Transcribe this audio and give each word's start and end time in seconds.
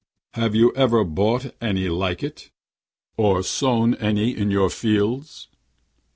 Have 0.33 0.55
you 0.55 0.73
ever 0.75 1.03
bought 1.03 1.53
any 1.61 1.87
like 1.87 2.23
it, 2.23 2.49
or 3.17 3.43
sown 3.43 3.93
any 3.93 4.35
in 4.35 4.49
your 4.49 4.71
fields?' 4.71 5.47